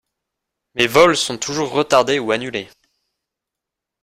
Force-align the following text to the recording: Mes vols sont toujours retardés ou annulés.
Mes 0.73 0.87
vols 0.87 1.15
sont 1.21 1.37
toujours 1.37 1.69
retardés 1.69 2.17
ou 2.17 2.31
annulés. 2.31 2.67